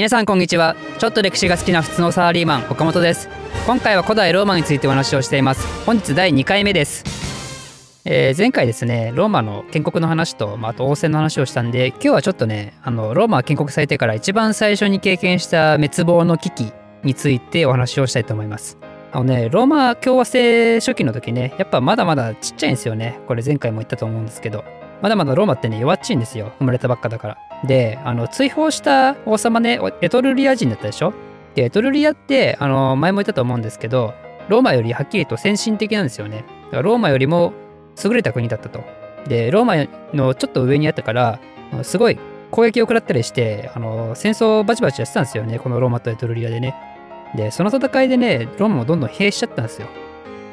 [0.00, 0.76] 皆さんこんにちは。
[0.98, 3.28] ちょっと歴史が好きな普通のサラリーマン岡本です。
[3.66, 5.84] 今回は古代ローマについてお話をしています。
[5.84, 7.04] 本日第2回目です。
[8.06, 16.72] えー、前回ですねローマの建国の話と、まあ、あと王政の話をしたんで今日はちょっとねあのローマ建国されてから一番最初に経験した滅亡の危機
[17.04, 18.78] についてお話をしたいと思います。
[19.12, 23.20] あのねローマ共和制初期の時ねやっぱまだまだちっちゃいんですよね。
[23.28, 24.64] これ前回も言ったと思うんですけど。
[25.02, 26.52] まだまだローマってね弱っちいんですよ。
[26.58, 27.49] 生まれたばっかだから。
[27.64, 31.12] で、あの、追放した王様ね、エトルリア人だったでしょ？
[31.54, 34.14] で、エトルリアって、あの、前も言ったと思うんですけど、
[34.48, 36.44] ローマよりはっきりと先進的なんですよね。
[36.64, 37.52] だからローマよりも
[38.02, 38.82] 優れた国だったと。
[39.28, 39.74] で、ローマ
[40.14, 41.38] のちょっと上にあったから、
[41.82, 42.18] すごい
[42.50, 46.74] 攻撃を食らったりして、あの、戦争をバチバチやってたんですよね、このローマとエトルリアでね。
[47.36, 49.86] で、その戦いでね、ローマもどんどん兵しちゃったんですよ。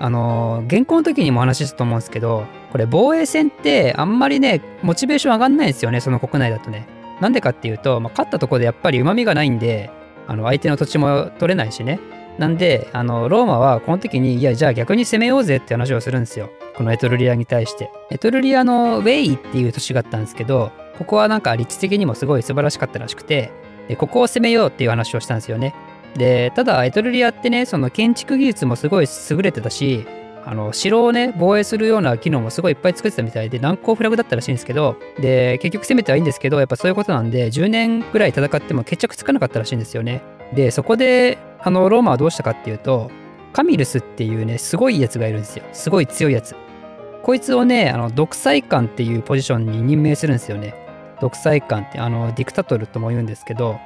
[0.00, 6.88] あの、原稿の時にも話したと思うんですけど、これ防衛戦ってあんまりね、モチベーション上がんないんですよね、その国内だとね。
[7.20, 9.90] なんでかっていうと、まあ、勝ったところでやっぱり旨味がないんで、
[10.26, 12.00] あの相手の土地も取れないしね。
[12.38, 16.50] なんで、あの、ローマはこの時に、いや、じゃあ逆に攻めようぜって話をするんですよ。
[16.76, 17.90] このエトルリアに対して。
[18.10, 23.52] エトルリアのウェイっていう都市があったんですけど、ここはなんか立地的にもすごい素晴らしかったらしくて、
[23.86, 25.74] でここを攻めようっていう話をしたんですよね。
[26.16, 30.06] で、ただ、エトルリアってね、その建築技術もすごい優れてたし、
[30.46, 40.22] あの城をね防衛するような機能もすごいいっぱい作ってたみたいで難攻不落だったらしいんですけどで結局攻めてはいいんですけどやっぱそういうことなんで10年ぐらい戦っても決着つかなかったらしいんですよね。
[40.54, 43.10] でそこであのローマはどうしたかっていうと
[43.52, 45.64] カミルスっていうねすごいやつがいるんですよ。
[45.72, 46.54] すごい強いやつ。
[47.22, 50.74] こいつをねあの独裁官っていうポジションに任命するんですよね。
[51.20, 53.78] 独裁官ってあのディクタトルとも言うんですけど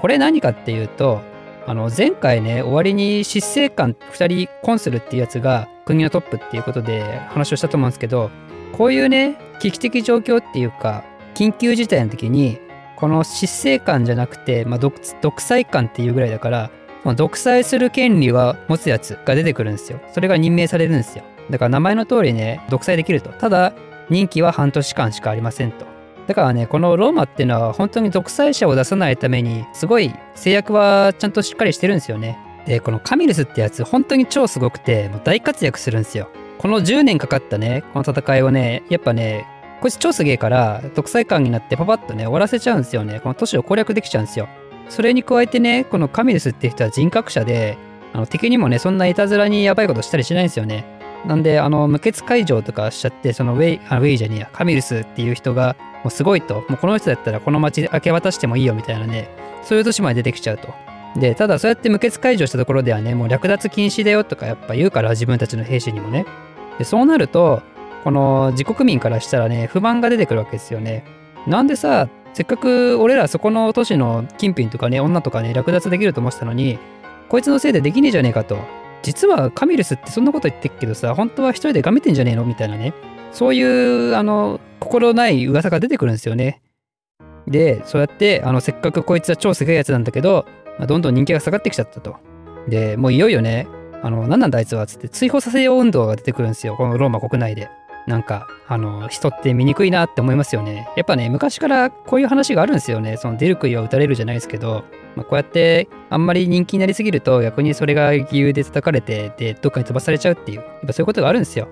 [0.00, 1.20] これ何かっていうと
[1.66, 8.30] あの前回ね終わりに執政官2人コンスルっていうやつが国のトップっていうことで話をしたと思うんですけど
[8.76, 12.58] こういうね危機的状況っていうか緊急事態の時に
[12.96, 14.94] この執政官じゃなくて、まあ、独
[15.40, 16.70] 裁官っていうぐらいだから、
[17.02, 20.00] まあ、独裁する権利は持つやつが出てくるんですよ。
[20.12, 21.24] それが任命されるんですよ。
[21.48, 23.30] だから名前の通りね独裁できると。
[23.30, 23.72] ただ
[24.10, 25.86] 任期は半年間しかありませんと。
[26.26, 32.38] だからねこのローマっていうのは本当に独裁者を出さないためにすごい制約はちゃんとしっかりしてるんですよね。
[32.70, 36.30] で、このカミルスってやつ、本当に超すごくて、もう大活躍するんですよ。
[36.58, 39.44] この10年かかったね、この戦いをね、やっぱね、
[39.80, 43.18] こいつ超すげえから、独裁官になってパパッとね、終わらせちゃうんですよね。
[43.18, 44.48] この都市を攻略できちゃうんですよ。
[44.88, 47.76] それに加えてね、このカミルスって人は人格者で、
[48.12, 50.84] あの敵にもね、そんないたずらにやばいことしたりしないんですよね。
[51.26, 59.28] なんで、あの、無血解除とかしちゃって、そのウェイ、あウェイじゃねえや、カミルスっていう人が、もうすごいと、もうこの人だったらこの街明け渡してもいいよみたいなね、
[59.64, 60.89] そういう年まで出てきちゃうと。
[61.16, 66.26] で、ただそうやって無血解除したところではね、もう略奪禁止だよとかやっぱ言うから自分たちの兵士にもね。
[66.78, 67.62] で、そうなると、
[68.04, 71.04] この自国民からしたらね、不満が出てくるわけですよね。
[71.46, 76.78] なんでさ、せっかく俺らそこの都市の金品とかね、女とかね、略奪できると思ってたのに、
[77.28, 78.58] こいつのせいでできねえじゃねえかと。
[79.02, 82.92] 実はカミルスってそんなこと言ってっけどさ、本当は一人でがめてんじゃねえのみたいなね。
[83.32, 86.60] そういう、あの、心ない噂が出てくるんですよね。
[87.46, 90.46] で、そうやって、あの、せっかくこいつは超すげえやつなんだけど、
[90.80, 92.16] まあ、どんどん人気が下がってきちゃったと。
[92.66, 93.68] で、もういよいよね、
[94.02, 96.74] あの、何なんだあいつはつって追放させよう運動が出てくるんですよ。
[96.74, 97.68] このローマ国内で。
[98.06, 100.88] なんか、あの、人って醜いなって思いますよね。
[100.96, 103.18] やっぱね、昔からこういう話があるんですよね。
[103.18, 104.84] その出る杭は打たれるじゃないですけど、
[105.16, 111.68] まあ、こうやってあんまり人気になりすぎると逆にそれが理由で叩かれて、で、どっかに飛ばされちゃうっていう、やっぱそういうことがあるんですよ。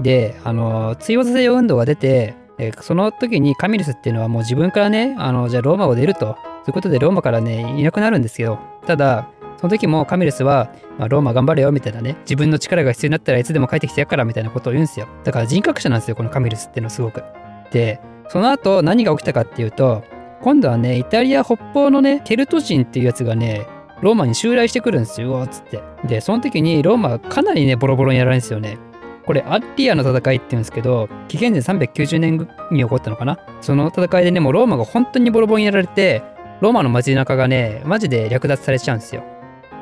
[0.00, 6.36] で、あの、追放させよう運動が出て、えその時にカミルスっていうのはもう自分からね、あの、じゃあローマを出ると。
[6.64, 8.58] ということでローマからね、いなくなるんですよ。
[8.86, 9.28] ただ、
[9.58, 15.06] その時もカミルスは、まあ、ローマ頑張れよみたいなね、自分の力が必要になったらいつでも帰ってきてやからみたいなことを言うんですよ。
[15.24, 17.22] だから人格者なんですよ、このカミルスっていうのはすごく。
[17.70, 20.02] で、その後何が起きたかっていうと、
[20.42, 23.66] 今度はね、イタリア北方のね、ケルト人っていうやつがね、
[24.02, 25.80] ローマに襲来してくるんですよ、っつって。
[26.06, 28.78] で、その時にローマかなりね、ボロボロにやられるんですよね。
[29.26, 33.38] これ、アッリアの戦いって言うんですけど、紀元前390年に起こったのかな？
[33.60, 36.22] その戦いでね、もうローマが本当にボロボロにやられて、
[36.60, 39.24] ローマの街中がね、マジで略奪されちゃうんですよ。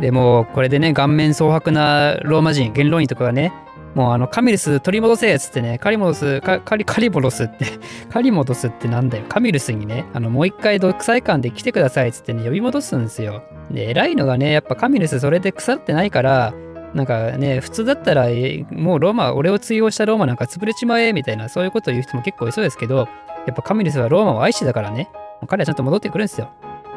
[0.00, 3.52] でもこれでね、顔面蒼白なローマ人、元老院とかがね、
[3.94, 7.66] もうあのカミルス取り戻せっつってね、カリモドス、カリカリボロスって
[8.10, 13.42] カリモドスってなんだよ、カミルスにね、あのもう一回独裁官で来てくださいっつってね、呼び戻すんですよ。
[13.70, 16.52] で、偉いのがね、やっぱカミルスそれで腐ってないから、
[16.94, 18.28] なんかね、普通だったら、
[18.70, 23.08] もうローマ、俺を追放したローマなんか潰れちまえみたいな、そういうことを言う人も結構いそうですけど、
[23.46, 25.10] やっぱカミルスはローマを愛してたからね、
[25.48, 26.50] 彼はちゃんと戻ってくるんですよ。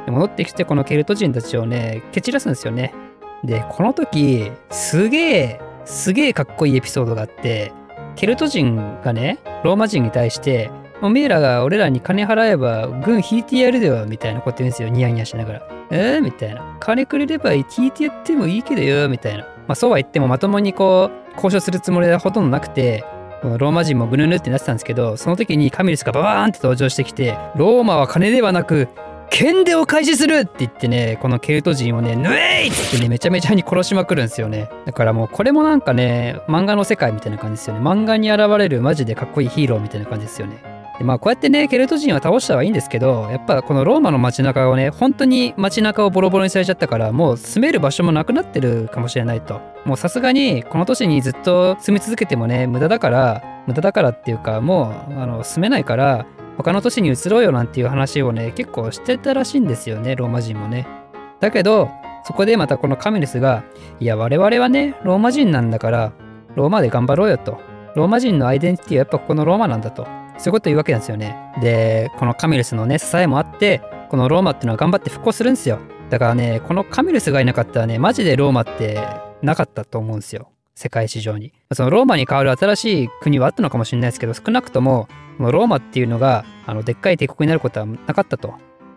[0.05, 2.93] で戻ってきてこのケルト人たちをね、蹴散らすんですよね。
[3.43, 7.73] で、この時、すげえ、すげえかっこいいエピソードがあって、
[8.15, 10.69] ケルト人がね、ローマ人に対して、
[11.01, 14.89] おめえらが俺らに金払えば軍引いてやるではみたいなこと言うんですよ。
[14.89, 15.69] ニヤニヤしながら。
[15.91, 16.77] えー、みたいな。
[16.79, 19.45] 金くれれば引いてやってもいいけどよみたいな。
[19.67, 23.03] まあそうは言ってもまともにこう交渉するつもりはほとんどなくて
[23.43, 28.87] ローマ人もぐぬぬってなってたんですけどその時にカミルスがババーンって登場してきてローマは金ではなく
[29.29, 34.69] 剣でを開始するって言ってね、このケルト人をね、ぬえいってね、めちゃめちゃに殺しまくるんですよね。
[34.85, 37.81] だからもうこれもなんかね、漫画の世界みたいな感じですよね。
[37.81, 40.76] 漫画に現れるマジでかっこいいヒーローみたいな感じですよね。
[40.97, 49.61] でまあこうやってね、ケルト人は倒したはいいんですけど、やっぱこのローマの街中をね、本当に街中をボロボロにされちゃったから、もう住める場所もなくなってるかもしれないと。
[49.85, 56.25] もうさすがにこの都市にずっと住み続けてもね、無駄だから、無駄だからっていうか、もうあの住めないから、
[56.57, 60.87] 他の都市に移ろうよなんていう話をね、結構してたらしいんですよね、ローマ人もね。
[61.39, 61.89] だけど、
[62.23, 63.63] そこでまたこのカメルスが、
[63.99, 66.11] いや、我々はね、ローマ人なんだから、
[66.55, 67.59] ローマで頑張ろうよと。
[67.95, 70.07] ローマ人のアイデンティティはやっぱここのローマなんだと。
[70.37, 71.35] そういうこと言うわけなんですよね。
[71.61, 75.79] で、このカミルスのね、支えもあって、このローマっていうのは頑張って復興するんですよ。
[76.09, 78.99] だからね、このカミルスがいなかったらね、マジでローマって
[79.41, 80.49] なかったと思うんですよ。
[80.75, 81.53] 世界史上に。
[81.73, 85.07] そのローマに代わる新しい国はあったのかもしれないですけど、少なくとも、
[85.37, 88.53] このローマっていうのが、あの、でっかい帝国になることはなかったと。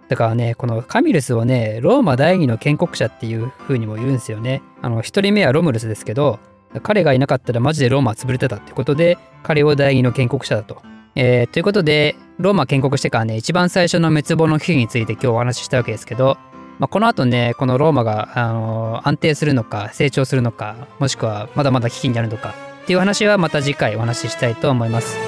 [0.09, 4.63] だからね、このカミルスをね、ローマ第二の建国者っていう風にも言うんですよね。
[4.83, 6.39] あの、一人目はロムルスですけど、
[6.83, 10.83] 彼がいなかったらマジでローマは潰れてたってことで、彼を第二の建国者だと。
[11.15, 16.39] えー、ということで、ローマ建国してからね、一番最初の滅亡の危機について今日お話ししたわけですけど、
[16.79, 25.19] まあ、この後ね、このローマが、あのー、安定するのか、成長するのか、もしくはまだまだ危機になるのかっていう話はまた次回お話ししたいと思います。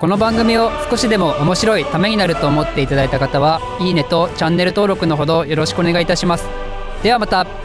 [0.00, 6.48] この番組を少しでも面白いためになると思っていただいた方は、いいねとチャンネル登録のほどよろしくお願いいたします。
[7.02, 7.63] ではまた。